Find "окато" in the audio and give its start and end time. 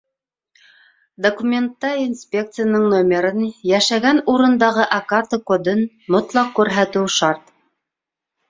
4.99-5.43